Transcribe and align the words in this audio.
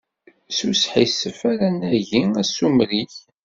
S 0.55 0.59
usḥissef 0.69 1.39
ara 1.51 1.67
nagi 1.71 2.21
asumer-ik. 2.41 3.13